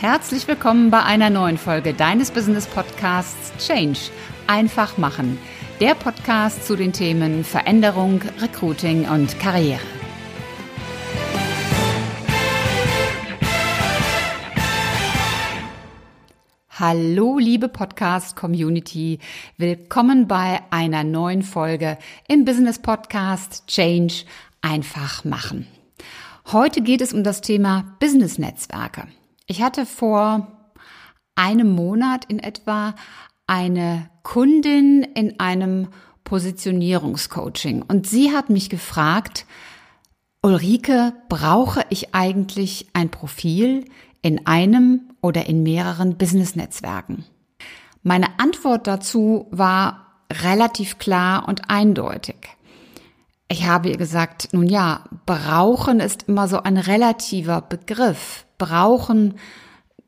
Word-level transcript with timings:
Herzlich 0.00 0.46
willkommen 0.46 0.92
bei 0.92 1.02
einer 1.02 1.28
neuen 1.28 1.58
Folge 1.58 1.92
deines 1.92 2.30
Business 2.30 2.68
Podcasts 2.68 3.52
Change. 3.66 3.98
Einfach 4.46 4.96
machen. 4.96 5.38
Der 5.80 5.96
Podcast 5.96 6.64
zu 6.64 6.76
den 6.76 6.92
Themen 6.92 7.42
Veränderung, 7.42 8.22
Recruiting 8.40 9.08
und 9.08 9.40
Karriere. 9.40 9.80
Hallo, 16.78 17.40
liebe 17.40 17.68
Podcast-Community. 17.68 19.18
Willkommen 19.56 20.28
bei 20.28 20.60
einer 20.70 21.02
neuen 21.02 21.42
Folge 21.42 21.98
im 22.28 22.44
Business 22.44 22.78
Podcast 22.78 23.66
Change 23.66 24.26
einfach 24.60 25.24
machen. 25.24 25.66
Heute 26.52 26.82
geht 26.82 27.00
es 27.00 27.12
um 27.12 27.24
das 27.24 27.40
Thema 27.40 27.96
Business-Netzwerke. 27.98 29.08
Ich 29.50 29.62
hatte 29.62 29.86
vor 29.86 30.46
einem 31.34 31.70
Monat 31.74 32.26
in 32.26 32.38
etwa 32.38 32.94
eine 33.46 34.10
Kundin 34.22 35.02
in 35.02 35.40
einem 35.40 35.88
Positionierungscoaching 36.24 37.80
und 37.80 38.06
sie 38.06 38.30
hat 38.32 38.50
mich 38.50 38.68
gefragt, 38.68 39.46
Ulrike, 40.42 41.14
brauche 41.30 41.82
ich 41.88 42.14
eigentlich 42.14 42.88
ein 42.92 43.08
Profil 43.08 43.86
in 44.20 44.46
einem 44.46 45.08
oder 45.22 45.46
in 45.46 45.62
mehreren 45.62 46.18
Business-Netzwerken? 46.18 47.24
Meine 48.02 48.38
Antwort 48.38 48.86
dazu 48.86 49.46
war 49.50 50.24
relativ 50.30 50.98
klar 50.98 51.48
und 51.48 51.70
eindeutig. 51.70 52.36
Ich 53.50 53.66
habe 53.66 53.88
ihr 53.88 53.96
gesagt, 53.96 54.48
nun 54.52 54.66
ja, 54.66 55.04
brauchen 55.24 56.00
ist 56.00 56.24
immer 56.28 56.48
so 56.48 56.62
ein 56.62 56.76
relativer 56.76 57.62
Begriff 57.62 58.44
brauchen, 58.58 59.34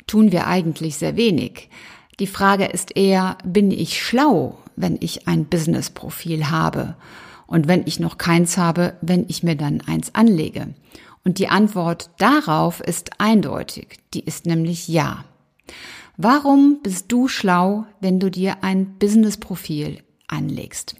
tun 0.07 0.33
wir 0.33 0.47
eigentlich 0.47 0.97
sehr 0.97 1.17
wenig. 1.17 1.71
Die 2.19 2.27
Frage 2.27 2.67
ist 2.67 2.97
eher, 2.97 3.39
bin 3.45 3.71
ich 3.71 4.03
schlau, 4.03 4.59
wenn 4.77 4.99
ich 5.01 5.27
ein 5.27 5.47
Business-Profil 5.47 6.51
habe? 6.51 6.97
Und 7.47 7.67
wenn 7.67 7.87
ich 7.87 7.99
noch 7.99 8.19
keins 8.19 8.59
habe, 8.59 8.95
wenn 9.01 9.25
ich 9.29 9.43
mir 9.43 9.57
dann 9.57 9.81
eins 9.81 10.15
anlege? 10.15 10.75
Und 11.25 11.39
die 11.39 11.49
Antwort 11.49 12.11
darauf 12.19 12.81
ist 12.81 13.19
eindeutig. 13.19 13.99
Die 14.13 14.25
ist 14.25 14.47
nämlich 14.47 14.89
ja. 14.89 15.25
Warum 16.17 16.81
bist 16.83 17.11
du 17.11 17.29
schlau, 17.29 17.87
wenn 18.01 18.21
du 18.21 18.31
dir 18.31 18.63
ein 18.63 18.99
Business-Profil 18.99 20.03
anlegst? 20.29 20.97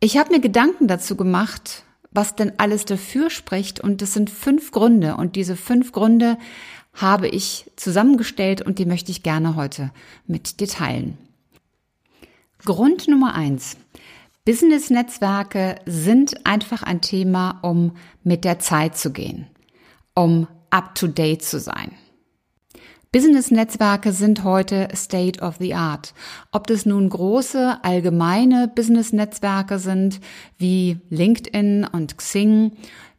Ich 0.00 0.18
habe 0.18 0.32
mir 0.32 0.40
Gedanken 0.40 0.88
dazu 0.88 1.16
gemacht, 1.16 1.84
was 2.10 2.34
denn 2.34 2.52
alles 2.58 2.84
dafür 2.84 3.30
spricht 3.30 3.80
und 3.80 4.02
es 4.02 4.12
sind 4.12 4.28
fünf 4.28 4.70
Gründe 4.70 5.16
und 5.16 5.36
diese 5.36 5.56
fünf 5.56 5.92
Gründe 5.92 6.36
habe 6.92 7.28
ich 7.28 7.70
zusammengestellt 7.76 8.62
und 8.62 8.78
die 8.78 8.86
möchte 8.86 9.10
ich 9.10 9.22
gerne 9.22 9.56
heute 9.56 9.90
mit 10.26 10.60
dir 10.60 10.68
teilen. 10.68 11.16
Grund 12.64 13.08
Nummer 13.08 13.34
eins. 13.34 13.76
Business-Netzwerke 14.44 15.76
sind 15.86 16.46
einfach 16.46 16.82
ein 16.82 17.00
Thema, 17.00 17.58
um 17.62 17.96
mit 18.22 18.44
der 18.44 18.58
Zeit 18.58 18.96
zu 18.96 19.12
gehen, 19.12 19.46
um 20.14 20.46
up-to-date 20.70 21.42
zu 21.42 21.58
sein. 21.58 21.95
Business-Netzwerke 23.12 24.12
sind 24.12 24.44
heute 24.44 24.88
State 24.94 25.40
of 25.40 25.56
the 25.58 25.74
Art. 25.74 26.12
Ob 26.52 26.66
das 26.66 26.84
nun 26.84 27.08
große, 27.08 27.78
allgemeine 27.82 28.68
Business-Netzwerke 28.68 29.78
sind, 29.78 30.20
wie 30.58 30.98
LinkedIn 31.08 31.86
und 31.90 32.18
Xing, 32.18 32.72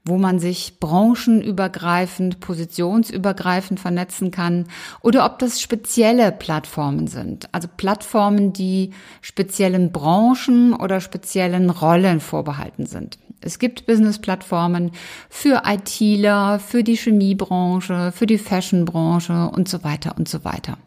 wo 0.07 0.17
man 0.17 0.39
sich 0.39 0.79
branchenübergreifend, 0.79 2.39
positionsübergreifend 2.39 3.79
vernetzen 3.79 4.31
kann, 4.31 4.67
oder 5.01 5.25
ob 5.25 5.39
das 5.39 5.61
spezielle 5.61 6.31
Plattformen 6.31 7.07
sind, 7.07 7.53
also 7.53 7.67
Plattformen, 7.75 8.53
die 8.53 8.91
speziellen 9.21 9.91
Branchen 9.91 10.73
oder 10.73 11.01
speziellen 11.01 11.69
Rollen 11.69 12.19
vorbehalten 12.19 12.85
sind. 12.85 13.19
Es 13.41 13.59
gibt 13.59 13.85
Business-Plattformen 13.85 14.91
für 15.29 15.61
ITler, 15.65 16.59
für 16.59 16.83
die 16.83 16.95
Chemiebranche, 16.95 18.11
für 18.11 18.25
die 18.25 18.39
Fashionbranche 18.39 19.49
und 19.49 19.69
so 19.69 19.83
weiter 19.83 20.15
und 20.17 20.27
so 20.27 20.43
weiter. 20.43 20.77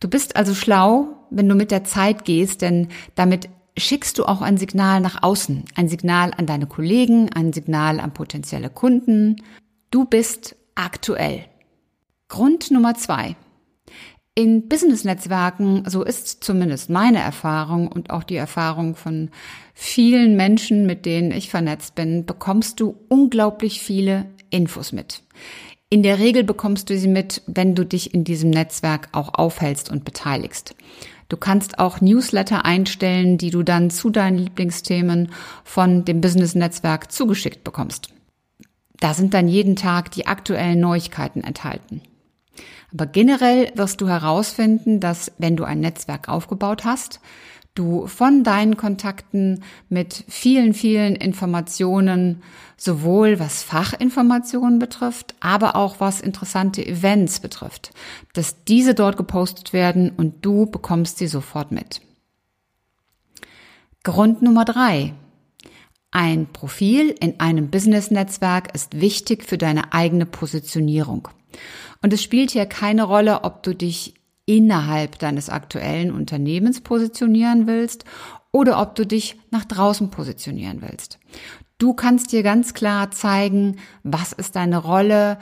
Du 0.00 0.08
bist 0.08 0.36
also 0.36 0.54
schlau, 0.54 1.08
wenn 1.30 1.48
du 1.48 1.54
mit 1.54 1.70
der 1.70 1.84
Zeit 1.84 2.24
gehst, 2.24 2.62
denn 2.62 2.88
damit 3.14 3.48
schickst 3.76 4.18
du 4.18 4.24
auch 4.24 4.42
ein 4.42 4.56
Signal 4.56 5.00
nach 5.00 5.22
außen, 5.22 5.64
ein 5.74 5.88
Signal 5.88 6.32
an 6.36 6.46
deine 6.46 6.66
Kollegen, 6.66 7.32
ein 7.32 7.52
Signal 7.52 8.00
an 8.00 8.12
potenzielle 8.12 8.70
Kunden. 8.70 9.42
Du 9.90 10.04
bist 10.04 10.56
aktuell. 10.74 11.44
Grund 12.28 12.70
Nummer 12.70 12.94
zwei. 12.94 13.36
In 14.34 14.68
Business-Netzwerken, 14.68 15.82
so 15.86 16.04
ist 16.04 16.44
zumindest 16.44 16.88
meine 16.88 17.18
Erfahrung 17.18 17.88
und 17.88 18.10
auch 18.10 18.22
die 18.22 18.36
Erfahrung 18.36 18.94
von 18.94 19.30
vielen 19.74 20.36
Menschen, 20.36 20.86
mit 20.86 21.04
denen 21.04 21.32
ich 21.32 21.50
vernetzt 21.50 21.96
bin, 21.96 22.24
bekommst 22.24 22.80
du 22.80 22.96
unglaublich 23.08 23.82
viele 23.82 24.26
Infos 24.50 24.92
mit. 24.92 25.22
In 25.90 26.04
der 26.04 26.20
Regel 26.20 26.44
bekommst 26.44 26.88
du 26.88 26.96
sie 26.96 27.08
mit, 27.08 27.42
wenn 27.46 27.74
du 27.74 27.84
dich 27.84 28.14
in 28.14 28.22
diesem 28.22 28.50
Netzwerk 28.50 29.08
auch 29.10 29.34
aufhältst 29.34 29.90
und 29.90 30.04
beteiligst. 30.04 30.76
Du 31.30 31.36
kannst 31.36 31.78
auch 31.78 32.00
Newsletter 32.00 32.64
einstellen, 32.64 33.38
die 33.38 33.50
du 33.50 33.62
dann 33.62 33.88
zu 33.88 34.10
deinen 34.10 34.36
Lieblingsthemen 34.36 35.30
von 35.62 36.04
dem 36.04 36.20
Business-Netzwerk 36.20 37.12
zugeschickt 37.12 37.62
bekommst. 37.62 38.12
Da 38.98 39.14
sind 39.14 39.32
dann 39.32 39.46
jeden 39.46 39.76
Tag 39.76 40.10
die 40.10 40.26
aktuellen 40.26 40.80
Neuigkeiten 40.80 41.42
enthalten. 41.44 42.02
Aber 42.92 43.06
generell 43.06 43.70
wirst 43.76 44.00
du 44.00 44.08
herausfinden, 44.08 44.98
dass 44.98 45.30
wenn 45.38 45.56
du 45.56 45.62
ein 45.62 45.78
Netzwerk 45.78 46.28
aufgebaut 46.28 46.84
hast, 46.84 47.20
du 47.74 48.06
von 48.06 48.44
deinen 48.44 48.76
Kontakten 48.76 49.62
mit 49.88 50.24
vielen, 50.28 50.74
vielen 50.74 51.16
Informationen, 51.16 52.42
sowohl 52.76 53.38
was 53.38 53.62
Fachinformationen 53.62 54.78
betrifft, 54.78 55.34
aber 55.40 55.76
auch 55.76 56.00
was 56.00 56.20
interessante 56.20 56.84
Events 56.84 57.40
betrifft, 57.40 57.90
dass 58.32 58.64
diese 58.64 58.94
dort 58.94 59.16
gepostet 59.16 59.72
werden 59.72 60.10
und 60.10 60.44
du 60.44 60.66
bekommst 60.66 61.18
sie 61.18 61.26
sofort 61.26 61.72
mit. 61.72 62.00
Grund 64.02 64.42
Nummer 64.42 64.64
drei. 64.64 65.12
Ein 66.10 66.46
Profil 66.46 67.14
in 67.20 67.38
einem 67.38 67.70
Business-Netzwerk 67.70 68.74
ist 68.74 69.00
wichtig 69.00 69.44
für 69.44 69.58
deine 69.58 69.92
eigene 69.92 70.26
Positionierung. 70.26 71.28
Und 72.02 72.12
es 72.12 72.22
spielt 72.22 72.50
hier 72.50 72.66
keine 72.66 73.04
Rolle, 73.04 73.44
ob 73.44 73.62
du 73.62 73.74
dich 73.74 74.14
innerhalb 74.50 75.18
deines 75.20 75.48
aktuellen 75.48 76.10
Unternehmens 76.10 76.80
positionieren 76.80 77.68
willst 77.68 78.04
oder 78.50 78.82
ob 78.82 78.96
du 78.96 79.06
dich 79.06 79.36
nach 79.50 79.64
draußen 79.64 80.10
positionieren 80.10 80.82
willst. 80.82 81.20
Du 81.78 81.94
kannst 81.94 82.32
dir 82.32 82.42
ganz 82.42 82.74
klar 82.74 83.12
zeigen, 83.12 83.76
was 84.02 84.32
ist 84.32 84.56
deine 84.56 84.78
Rolle, 84.78 85.38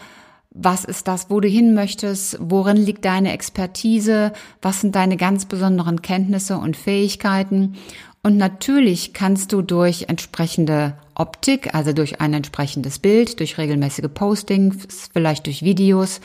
was 0.51 0.85
ist 0.85 1.09
das, 1.09 1.31
wo 1.31 1.41
du 1.41 1.49
hin 1.49 1.75
möchtest, 1.75 2.37
worin 2.39 2.77
liegt 2.77 3.05
deine 3.07 3.33
Expertise, 3.33 4.33
was 4.61 4.83
sind 4.83 4.95
deine 4.95 5.17
ganz 5.17 5.47
besonderen 5.47 6.03
Kenntnisse 6.03 6.59
und 6.59 6.77
Fähigkeiten. 6.77 7.77
Und 8.23 8.37
natürlich 8.37 9.15
kannst 9.15 9.53
du 9.53 9.63
durch 9.63 10.07
entsprechende 10.09 10.99
Optik, 11.15 11.75
also 11.75 11.93
durch 11.93 12.21
ein 12.21 12.35
entsprechendes 12.35 12.99
Bild, 12.99 13.41
durch 13.41 13.57
regelmäßige 13.57 14.09
Postings, 14.13 15.09
vielleicht 15.13 15.47
durch 15.47 15.63
Videos, 15.63 16.21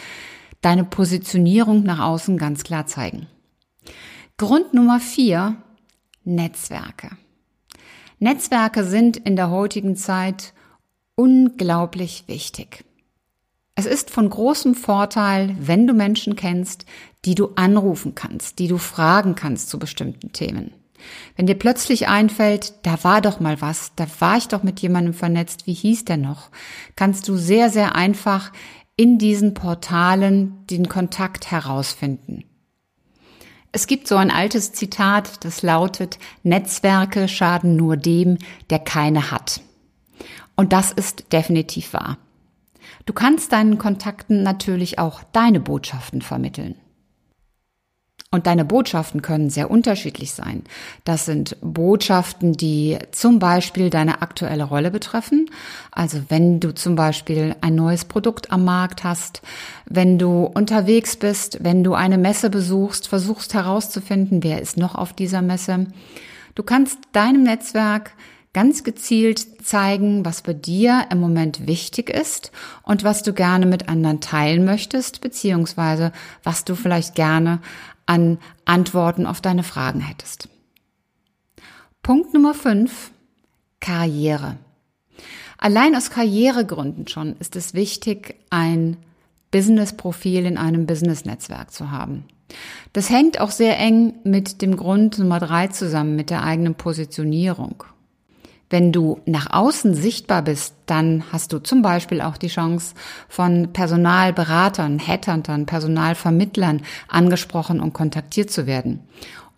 deine 0.63 0.83
Positionierung 0.83 1.83
nach 1.83 1.99
außen 1.99 2.37
ganz 2.37 2.63
klar 2.63 2.87
zeigen. 2.87 3.27
Grund 4.37 4.73
Nummer 4.73 4.99
vier, 4.99 5.57
Netzwerke. 6.23 7.11
Netzwerke 8.17 8.83
sind 8.83 9.17
in 9.17 9.35
der 9.35 9.51
heutigen 9.51 9.95
Zeit 9.95 10.53
unglaublich 11.15 12.23
wichtig. 12.27 12.85
Es 13.75 13.85
ist 13.85 14.09
von 14.09 14.29
großem 14.29 14.75
Vorteil, 14.75 15.55
wenn 15.59 15.87
du 15.87 15.93
Menschen 15.93 16.35
kennst, 16.35 16.85
die 17.25 17.35
du 17.35 17.49
anrufen 17.55 18.15
kannst, 18.15 18.59
die 18.59 18.67
du 18.67 18.77
fragen 18.77 19.35
kannst 19.35 19.69
zu 19.69 19.79
bestimmten 19.79 20.31
Themen. 20.31 20.73
Wenn 21.35 21.47
dir 21.47 21.55
plötzlich 21.55 22.07
einfällt, 22.07 22.73
da 22.83 23.03
war 23.03 23.19
doch 23.19 23.39
mal 23.39 23.61
was, 23.61 23.91
da 23.95 24.05
war 24.19 24.37
ich 24.37 24.47
doch 24.47 24.63
mit 24.63 24.79
jemandem 24.79 25.13
vernetzt, 25.13 25.67
wie 25.67 25.73
hieß 25.73 26.05
der 26.05 26.17
noch, 26.17 26.49
kannst 26.95 27.27
du 27.27 27.35
sehr, 27.35 27.69
sehr 27.69 27.95
einfach 27.95 28.53
in 28.95 29.17
diesen 29.17 29.53
Portalen 29.53 30.65
den 30.67 30.87
Kontakt 30.87 31.51
herausfinden. 31.51 32.43
Es 33.71 33.87
gibt 33.87 34.07
so 34.07 34.17
ein 34.17 34.29
altes 34.29 34.71
Zitat, 34.71 35.43
das 35.45 35.63
lautet, 35.63 36.19
Netzwerke 36.43 37.27
schaden 37.27 37.75
nur 37.75 37.97
dem, 37.97 38.37
der 38.69 38.79
keine 38.79 39.31
hat. 39.31 39.61
Und 40.55 40.73
das 40.73 40.91
ist 40.91 41.33
definitiv 41.33 41.93
wahr. 41.93 42.19
Du 43.07 43.13
kannst 43.13 43.51
deinen 43.51 43.79
Kontakten 43.79 44.43
natürlich 44.43 44.99
auch 44.99 45.23
deine 45.31 45.59
Botschaften 45.59 46.21
vermitteln. 46.21 46.75
Und 48.33 48.47
deine 48.47 48.65
Botschaften 48.65 49.21
können 49.21 49.51
sehr 49.51 49.69
unterschiedlich 49.69 50.33
sein. 50.33 50.63
Das 51.03 51.25
sind 51.25 51.55
Botschaften, 51.61 52.53
die 52.53 52.97
zum 53.11 53.37
Beispiel 53.37 53.91
deine 53.91 54.23
aktuelle 54.23 54.63
Rolle 54.63 54.89
betreffen. 54.89 55.51
Also 55.91 56.19
wenn 56.29 56.59
du 56.59 56.73
zum 56.73 56.95
Beispiel 56.95 57.55
ein 57.61 57.75
neues 57.75 58.05
Produkt 58.05 58.51
am 58.51 58.65
Markt 58.65 59.03
hast, 59.03 59.43
wenn 59.85 60.17
du 60.17 60.45
unterwegs 60.45 61.15
bist, 61.15 61.59
wenn 61.63 61.83
du 61.83 61.93
eine 61.93 62.17
Messe 62.17 62.49
besuchst, 62.49 63.07
versuchst 63.07 63.53
herauszufinden, 63.53 64.41
wer 64.41 64.63
ist 64.63 64.77
noch 64.77 64.95
auf 64.95 65.13
dieser 65.13 65.43
Messe. 65.43 65.85
Du 66.55 66.63
kannst 66.63 66.97
deinem 67.11 67.43
Netzwerk 67.43 68.13
ganz 68.53 68.83
gezielt 68.83 69.65
zeigen, 69.65 70.23
was 70.25 70.43
bei 70.43 70.53
dir 70.53 71.07
im 71.11 71.19
Moment 71.19 71.67
wichtig 71.67 72.09
ist 72.09 72.51
und 72.83 73.03
was 73.03 73.23
du 73.23 73.33
gerne 73.33 73.65
mit 73.65 73.89
anderen 73.89 74.21
teilen 74.21 74.63
möchtest, 74.63 75.21
beziehungsweise 75.21 76.11
was 76.43 76.63
du 76.63 76.75
vielleicht 76.75 77.15
gerne 77.15 77.59
an 78.05 78.37
Antworten 78.65 79.25
auf 79.25 79.41
deine 79.41 79.63
Fragen 79.63 80.01
hättest. 80.01 80.49
Punkt 82.03 82.33
Nummer 82.33 82.53
5. 82.53 83.11
Karriere. 83.79 84.57
Allein 85.57 85.95
aus 85.95 86.09
Karrieregründen 86.09 87.07
schon 87.07 87.37
ist 87.37 87.55
es 87.55 87.73
wichtig, 87.73 88.35
ein 88.49 88.97
Business-Profil 89.51 90.45
in 90.45 90.57
einem 90.57 90.85
Business-Netzwerk 90.85 91.71
zu 91.71 91.91
haben. 91.91 92.25
Das 92.91 93.09
hängt 93.09 93.39
auch 93.39 93.51
sehr 93.51 93.79
eng 93.79 94.15
mit 94.23 94.61
dem 94.61 94.75
Grund 94.75 95.17
Nummer 95.19 95.39
drei 95.39 95.67
zusammen, 95.67 96.15
mit 96.15 96.29
der 96.29 96.43
eigenen 96.43 96.75
Positionierung. 96.75 97.83
Wenn 98.73 98.91
du 98.91 99.19
nach 99.27 99.53
außen 99.53 99.93
sichtbar 99.93 100.41
bist, 100.41 100.73
dann 100.87 101.25
hast 101.31 101.53
du 101.53 101.59
zum 101.59 101.83
Beispiel 101.83 102.21
auch 102.21 102.37
die 102.37 102.47
Chance, 102.47 102.95
von 103.29 103.71
Personalberatern, 103.71 104.97
Headhuntern, 104.97 105.67
Personalvermittlern 105.67 106.81
angesprochen 107.07 107.79
und 107.79 107.93
kontaktiert 107.93 108.49
zu 108.49 108.65
werden. 108.65 109.01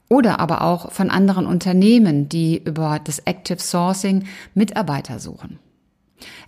Oder 0.10 0.42
aber 0.42 0.64
auch 0.64 0.92
von 0.92 1.10
anderen 1.10 1.46
Unternehmen, 1.46 2.28
die 2.28 2.62
über 2.62 3.00
das 3.02 3.20
Active 3.20 3.60
Sourcing 3.60 4.26
Mitarbeiter 4.54 5.20
suchen. 5.20 5.60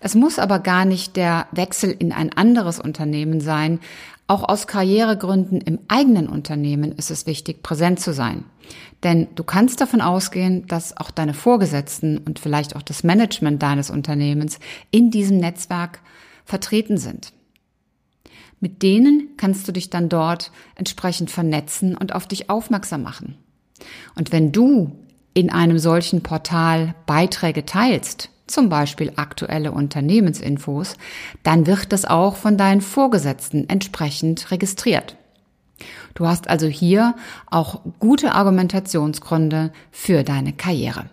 Es 0.02 0.14
muss 0.14 0.38
aber 0.38 0.60
gar 0.60 0.84
nicht 0.84 1.16
der 1.16 1.48
Wechsel 1.54 1.96
in 1.98 2.12
ein 2.12 2.34
anderes 2.34 2.81
Unternehmen 2.81 3.40
sein. 3.40 3.80
Auch 4.28 4.44
aus 4.44 4.68
Karrieregründen 4.68 5.62
im 5.62 5.80
eigenen 5.88 6.28
Unternehmen 6.28 6.92
ist 6.92 7.12
es 7.12 7.28
wichtig, 7.28 7.64
präsent 7.64 8.02
zu 8.02 8.12
sein. 8.12 8.44
Denn 9.07 9.30
du 9.36 9.45
kannst 9.45 9.80
davon 9.80 10.01
ausgehen, 10.01 10.68
dass 10.68 10.98
auch 10.98 11.12
deine 11.12 11.33
Vorgesetzten 11.33 12.18
und 12.18 12.39
vielleicht 12.39 12.75
auch 12.75 12.81
das 12.81 13.06
Management 13.06 13.63
deines 13.63 13.89
Unternehmens 13.89 14.59
in 14.92 15.12
diesem 15.12 15.38
Netzwerk 15.38 16.01
vertreten 16.44 16.98
sind. 16.98 17.31
Mit 18.59 18.83
denen 18.83 19.30
kannst 19.38 19.65
du 19.65 19.71
dich 19.71 19.89
dann 19.89 20.09
dort 20.09 20.51
entsprechend 20.75 21.31
vernetzen 21.31 21.95
und 21.95 22.13
auf 22.13 22.27
dich 22.27 22.50
aufmerksam 22.50 23.01
machen. 23.01 23.38
Und 24.15 24.33
wenn 24.33 24.51
du 24.51 25.00
in 25.33 25.51
einem 25.51 25.80
solchen 25.80 26.21
Portal 26.21 26.94
Beiträge 27.06 27.63
teilst, 27.65 28.30
zum 28.45 28.68
Beispiel 28.68 29.13
aktuelle 29.15 29.71
Unternehmensinfos, 29.71 30.98
dann 31.44 31.65
wird 31.65 31.94
das 31.94 32.04
auch 32.04 32.36
von 32.36 32.57
deinen 32.57 32.81
Vorgesetzten 32.81 33.69
entsprechend 33.69 34.51
registriert. 34.51 35.15
Du 36.16 36.28
hast 36.28 36.50
also 36.50 36.68
hier 36.68 37.16
auch 37.46 37.82
gute 38.00 38.34
Argumentationsgründe 38.34 39.72
für 39.92 40.24
deine 40.24 40.54
Karriere. 40.54 41.06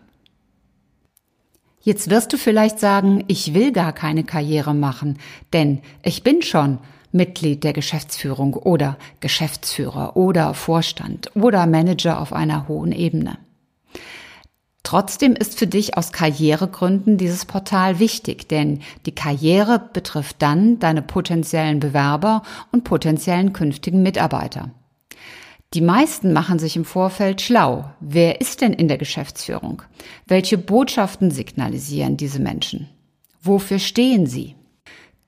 Jetzt 1.83 2.09
wirst 2.09 2.33
du 2.33 2.39
vielleicht 2.39 2.81
sagen, 2.81 3.25
ich 3.29 3.53
will 3.53 3.71
gar 3.71 3.93
keine 3.93 4.25
Karriere 4.25 4.73
machen, 4.73 5.19
denn 5.53 5.81
ich 6.03 6.23
bin 6.23 6.41
schon 6.41 6.79
Mitglied 7.13 7.63
der 7.63 7.75
Geschäftsführung 7.75 8.55
oder 8.55 8.97
Geschäftsführer 9.21 10.17
oder 10.17 10.55
Vorstand 10.55 11.31
oder 11.37 11.67
Manager 11.67 12.21
auf 12.21 12.33
einer 12.33 12.69
hohen 12.69 12.93
Ebene. 12.93 13.39
Trotzdem 14.95 15.35
ist 15.35 15.59
für 15.59 15.67
dich 15.67 15.97
aus 15.97 16.13
Karrieregründen 16.13 17.17
dieses 17.19 17.47
Portal 17.47 17.99
wichtig, 17.99 18.47
denn 18.47 18.79
die 19.07 19.13
Karriere 19.13 19.91
betrifft 19.93 20.41
dann 20.41 20.79
deine 20.79 21.03
potenziellen 21.03 21.81
Bewerber 21.81 22.45
und 22.71 22.85
potenziellen 22.85 23.53
künftigen 23.53 24.05
Mitarbeiter. 24.05 24.71
Die 25.73 25.81
meisten 25.81 26.33
machen 26.33 26.61
sich 26.61 26.77
im 26.77 26.85
Vorfeld 26.85 27.43
schlau. 27.43 27.91
Wer 27.99 28.41
ist 28.41 28.61
denn 28.61 28.73
in 28.73 28.87
der 28.87 28.99
Geschäftsführung? 28.99 29.83
Welche 30.29 30.59
Botschaften 30.59 31.33
signalisieren 31.33 32.17
diese 32.17 32.39
Menschen? 32.39 32.89
Wofür 33.43 33.81
stehen 33.81 34.27
sie? 34.29 34.55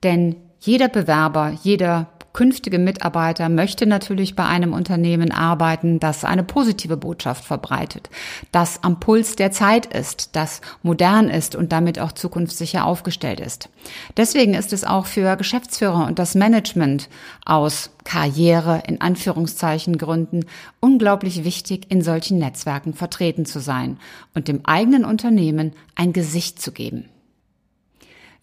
Denn 0.04 0.36
jeder 0.60 0.86
Bewerber, 0.86 1.58
jeder 1.64 2.06
künftige 2.36 2.78
Mitarbeiter 2.78 3.48
möchte 3.48 3.86
natürlich 3.86 4.36
bei 4.36 4.44
einem 4.44 4.74
Unternehmen 4.74 5.32
arbeiten, 5.32 5.98
das 5.98 6.22
eine 6.22 6.44
positive 6.44 6.98
Botschaft 6.98 7.44
verbreitet, 7.44 8.10
das 8.52 8.84
am 8.84 9.00
Puls 9.00 9.36
der 9.36 9.52
Zeit 9.52 9.86
ist, 9.86 10.36
das 10.36 10.60
modern 10.82 11.30
ist 11.30 11.56
und 11.56 11.72
damit 11.72 11.98
auch 11.98 12.12
zukunftssicher 12.12 12.84
aufgestellt 12.84 13.40
ist. 13.40 13.70
Deswegen 14.18 14.52
ist 14.52 14.74
es 14.74 14.84
auch 14.84 15.06
für 15.06 15.34
Geschäftsführer 15.36 16.06
und 16.06 16.18
das 16.18 16.34
Management 16.34 17.08
aus 17.46 17.90
Karriere 18.04 18.82
in 18.86 19.00
Anführungszeichen 19.00 19.96
Gründen 19.96 20.44
unglaublich 20.78 21.42
wichtig, 21.42 21.90
in 21.90 22.02
solchen 22.02 22.38
Netzwerken 22.38 22.92
vertreten 22.92 23.46
zu 23.46 23.60
sein 23.60 23.98
und 24.34 24.46
dem 24.46 24.60
eigenen 24.66 25.06
Unternehmen 25.06 25.72
ein 25.94 26.12
Gesicht 26.12 26.60
zu 26.60 26.70
geben. 26.70 27.08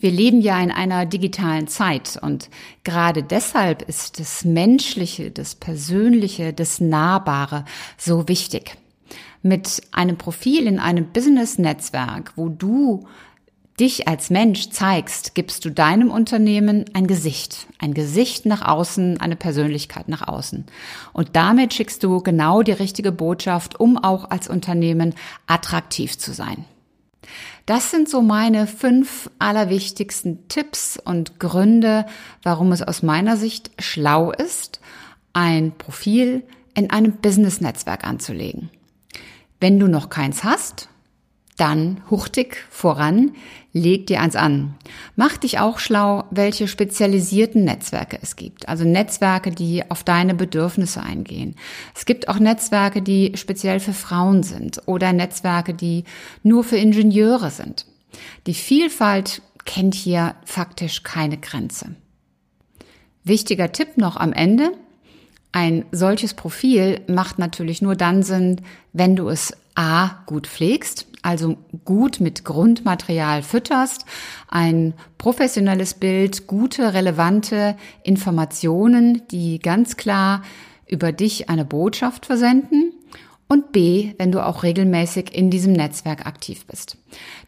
Wir 0.03 0.11
leben 0.11 0.41
ja 0.41 0.61
in 0.61 0.69
einer 0.69 1.05
digitalen 1.05 1.69
Zeit 1.69 2.19
und 2.21 2.49
gerade 2.83 3.23
deshalb 3.23 3.83
ist 3.83 4.19
das 4.19 4.43
Menschliche, 4.43 5.31
das 5.31 5.55
Persönliche, 5.55 6.51
das 6.51 6.81
Nahbare 6.81 7.63
so 7.97 8.27
wichtig. 8.27 8.75
Mit 9.43 9.81
einem 9.93 10.17
Profil 10.17 10.67
in 10.67 10.79
einem 10.79 11.05
Business-Netzwerk, 11.13 12.33
wo 12.35 12.49
du 12.49 13.07
dich 13.79 14.05
als 14.09 14.29
Mensch 14.29 14.71
zeigst, 14.71 15.35
gibst 15.35 15.63
du 15.63 15.69
deinem 15.69 16.11
Unternehmen 16.11 16.83
ein 16.93 17.07
Gesicht, 17.07 17.67
ein 17.79 17.93
Gesicht 17.93 18.45
nach 18.45 18.61
außen, 18.61 19.21
eine 19.21 19.37
Persönlichkeit 19.37 20.09
nach 20.09 20.27
außen. 20.27 20.65
Und 21.13 21.29
damit 21.37 21.73
schickst 21.73 22.03
du 22.03 22.19
genau 22.19 22.61
die 22.61 22.73
richtige 22.73 23.13
Botschaft, 23.13 23.79
um 23.79 23.97
auch 23.97 24.29
als 24.29 24.49
Unternehmen 24.49 25.15
attraktiv 25.47 26.17
zu 26.17 26.33
sein. 26.33 26.65
Das 27.65 27.91
sind 27.91 28.09
so 28.09 28.21
meine 28.21 28.67
fünf 28.67 29.29
allerwichtigsten 29.39 30.47
Tipps 30.49 30.99
und 31.03 31.39
Gründe, 31.39 32.05
warum 32.41 32.73
es 32.73 32.81
aus 32.81 33.03
meiner 33.03 33.37
Sicht 33.37 33.71
schlau 33.79 34.31
ist, 34.31 34.81
ein 35.31 35.71
Profil 35.77 36.43
in 36.75 36.89
einem 36.89 37.13
Business-Netzwerk 37.13 38.03
anzulegen. 38.03 38.69
Wenn 39.61 39.79
du 39.79 39.87
noch 39.87 40.09
keins 40.09 40.43
hast, 40.43 40.89
dann 41.55 42.01
huchtig 42.09 42.65
voran, 42.69 43.31
leg 43.73 44.07
dir 44.07 44.21
eins 44.21 44.35
an. 44.35 44.75
Mach 45.15 45.37
dich 45.37 45.59
auch 45.59 45.79
schlau, 45.79 46.25
welche 46.31 46.67
spezialisierten 46.67 47.63
Netzwerke 47.63 48.19
es 48.21 48.35
gibt. 48.35 48.69
Also 48.69 48.85
Netzwerke, 48.85 49.51
die 49.51 49.89
auf 49.89 50.03
deine 50.03 50.35
Bedürfnisse 50.35 51.01
eingehen. 51.01 51.55
Es 51.95 52.05
gibt 52.05 52.27
auch 52.27 52.39
Netzwerke, 52.39 53.01
die 53.01 53.33
speziell 53.35 53.79
für 53.79 53.93
Frauen 53.93 54.43
sind 54.43 54.81
oder 54.85 55.13
Netzwerke, 55.13 55.73
die 55.73 56.03
nur 56.43 56.63
für 56.63 56.77
Ingenieure 56.77 57.51
sind. 57.51 57.85
Die 58.47 58.53
Vielfalt 58.53 59.41
kennt 59.65 59.95
hier 59.95 60.35
faktisch 60.45 61.03
keine 61.03 61.37
Grenze. 61.37 61.95
Wichtiger 63.23 63.71
Tipp 63.71 63.97
noch 63.97 64.17
am 64.17 64.33
Ende. 64.33 64.71
Ein 65.51 65.85
solches 65.91 66.33
Profil 66.33 67.01
macht 67.07 67.39
natürlich 67.39 67.81
nur 67.81 67.95
dann 67.95 68.23
Sinn, 68.23 68.61
wenn 68.91 69.15
du 69.15 69.29
es 69.29 69.53
A 69.75 70.23
gut 70.25 70.47
pflegst, 70.47 71.07
also 71.23 71.57
gut 71.85 72.19
mit 72.19 72.45
Grundmaterial 72.45 73.41
fütterst, 73.41 74.05
ein 74.47 74.93
professionelles 75.17 75.95
Bild, 75.95 76.47
gute, 76.47 76.93
relevante 76.93 77.75
Informationen, 78.03 79.23
die 79.31 79.59
ganz 79.59 79.97
klar 79.97 80.43
über 80.85 81.11
dich 81.11 81.49
eine 81.49 81.65
Botschaft 81.65 82.27
versenden 82.27 82.93
und 83.47 83.71
B, 83.71 84.13
wenn 84.17 84.31
du 84.31 84.45
auch 84.45 84.63
regelmäßig 84.63 85.33
in 85.33 85.49
diesem 85.49 85.73
Netzwerk 85.73 86.25
aktiv 86.25 86.65
bist. 86.65 86.97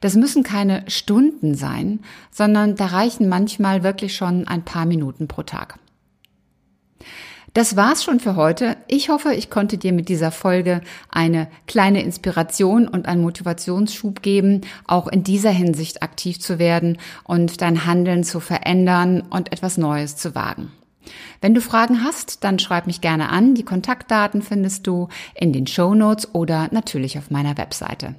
Das 0.01 0.15
müssen 0.15 0.43
keine 0.43 0.83
Stunden 0.87 1.55
sein, 1.55 1.99
sondern 2.31 2.75
da 2.75 2.87
reichen 2.87 3.27
manchmal 3.27 3.83
wirklich 3.83 4.15
schon 4.15 4.47
ein 4.47 4.63
paar 4.63 4.85
Minuten 4.85 5.27
pro 5.27 5.43
Tag. 5.43 5.79
Das 7.55 7.77
war's 7.77 8.03
schon 8.03 8.19
für 8.19 8.35
heute. 8.35 8.75
Ich 8.89 9.07
hoffe, 9.07 9.33
ich 9.33 9.49
konnte 9.49 9.77
dir 9.77 9.93
mit 9.93 10.09
dieser 10.09 10.31
Folge 10.31 10.81
eine 11.09 11.47
kleine 11.67 12.03
Inspiration 12.03 12.85
und 12.85 13.07
einen 13.07 13.21
Motivationsschub 13.21 14.21
geben, 14.21 14.59
auch 14.87 15.07
in 15.07 15.23
dieser 15.23 15.51
Hinsicht 15.51 16.03
aktiv 16.03 16.41
zu 16.41 16.59
werden 16.59 16.97
und 17.23 17.61
dein 17.61 17.85
Handeln 17.85 18.25
zu 18.25 18.41
verändern 18.41 19.21
und 19.21 19.53
etwas 19.53 19.77
Neues 19.77 20.17
zu 20.17 20.35
wagen. 20.35 20.73
Wenn 21.39 21.53
du 21.53 21.61
Fragen 21.61 22.03
hast, 22.03 22.43
dann 22.43 22.59
schreib 22.59 22.87
mich 22.87 22.99
gerne 22.99 23.29
an. 23.29 23.55
Die 23.55 23.63
Kontaktdaten 23.63 24.41
findest 24.41 24.85
du 24.85 25.07
in 25.33 25.53
den 25.53 25.65
Show 25.65 25.95
Notes 25.95 26.35
oder 26.35 26.67
natürlich 26.73 27.17
auf 27.17 27.31
meiner 27.31 27.57
Webseite. 27.57 28.15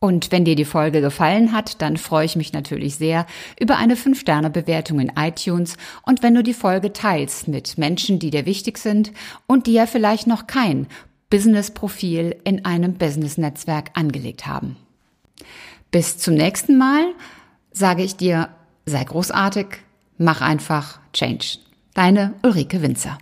Und 0.00 0.30
wenn 0.30 0.44
dir 0.44 0.54
die 0.54 0.64
Folge 0.64 1.00
gefallen 1.00 1.52
hat, 1.52 1.82
dann 1.82 1.96
freue 1.96 2.24
ich 2.24 2.36
mich 2.36 2.52
natürlich 2.52 2.96
sehr 2.96 3.26
über 3.58 3.78
eine 3.78 3.96
5-Sterne-Bewertung 3.96 5.00
in 5.00 5.12
iTunes 5.16 5.76
und 6.04 6.22
wenn 6.22 6.34
du 6.34 6.42
die 6.44 6.54
Folge 6.54 6.92
teilst 6.92 7.48
mit 7.48 7.78
Menschen, 7.78 8.20
die 8.20 8.30
dir 8.30 8.46
wichtig 8.46 8.78
sind 8.78 9.12
und 9.48 9.66
die 9.66 9.72
ja 9.72 9.86
vielleicht 9.86 10.28
noch 10.28 10.46
kein 10.46 10.86
Business-Profil 11.30 12.36
in 12.44 12.64
einem 12.64 12.94
Business-Netzwerk 12.94 13.90
angelegt 13.94 14.46
haben. 14.46 14.76
Bis 15.90 16.18
zum 16.18 16.34
nächsten 16.34 16.78
Mal 16.78 17.12
sage 17.72 18.02
ich 18.04 18.16
dir, 18.16 18.50
sei 18.86 19.02
großartig, 19.02 19.66
mach 20.16 20.40
einfach 20.40 21.00
Change. 21.12 21.58
Deine 21.94 22.34
Ulrike 22.42 22.82
Winzer. 22.82 23.18